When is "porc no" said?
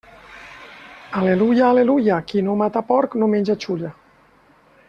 2.91-3.31